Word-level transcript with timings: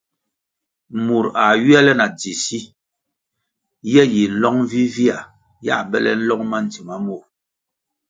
Mur 1.05 1.25
a 1.43 1.45
ywia 1.63 1.79
le 1.85 1.93
na 1.97 2.07
dzi 2.17 2.33
si, 2.43 2.59
ye 3.93 4.03
yi 4.13 4.23
nlong 4.31 4.59
vivihya 4.71 5.17
yā 5.65 5.75
bele 5.91 6.11
nlong 6.19 6.43
ma 6.49 6.57
ndzima 6.65 6.95
mur. 7.05 7.23